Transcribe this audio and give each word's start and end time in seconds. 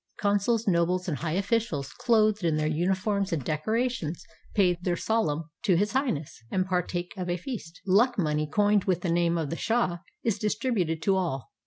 Consuls, 0.17 0.67
nobles, 0.67 1.07
and 1.07 1.17
high 1.19 1.33
officials, 1.33 1.93
clothed 1.93 2.43
in 2.43 2.55
their 2.57 2.65
uni 2.65 2.95
forms 2.95 3.31
and 3.31 3.43
decorations, 3.43 4.25
pay 4.55 4.73
their 4.81 4.95
salaam 4.97 5.51
to 5.65 5.75
His 5.77 5.91
Highness, 5.91 6.41
and 6.49 6.65
partake 6.65 7.13
of 7.17 7.29
a 7.29 7.37
feast. 7.37 7.79
Luck 7.85 8.17
money, 8.17 8.47
coined 8.47 8.85
with 8.85 9.01
the 9.01 9.11
name 9.11 9.37
of 9.37 9.51
the 9.51 9.57
shah, 9.57 9.99
is 10.23 10.39
distributed 10.39 11.03
to 11.03 11.17
all. 11.17 11.51